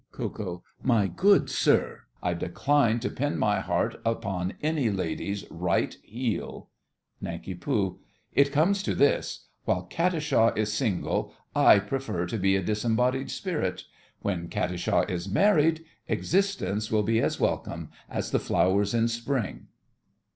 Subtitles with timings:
[0.11, 0.63] KO.
[0.81, 6.69] My good sir, I decline to pin my heart upon any lady's right heel.
[7.21, 7.47] NANK.
[8.33, 13.83] It comes to this: While Katisha is single, I prefer to be a disembodied spirit.
[14.23, 19.67] When Katisha is married, existence will be as welcome as the flowers in spring.